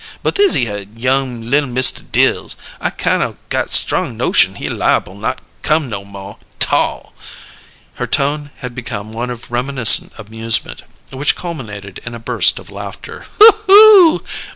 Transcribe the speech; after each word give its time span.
But 0.23 0.33
thishere 0.33 0.87
young 0.97 1.41
li'l 1.47 1.67
Mista 1.67 2.01
Dills, 2.01 2.55
I 2.79 2.89
kine 2.89 3.21
o' 3.21 3.37
got 3.49 3.69
strong 3.69 4.17
notion 4.17 4.55
he 4.55 4.67
liable 4.67 5.13
not 5.13 5.41
come 5.61 5.91
no 5.91 6.03
mo' 6.03 6.39
'tall!" 6.59 7.13
Her 8.01 8.07
tone 8.07 8.49
had 8.65 8.73
become 8.73 9.13
one 9.13 9.29
of 9.29 9.51
reminiscent 9.51 10.13
amusement, 10.17 10.81
which 11.11 11.35
culminated 11.35 11.99
in 12.03 12.15
a 12.15 12.19
burst 12.19 12.57
of 12.57 12.71
laughter. 12.71 13.27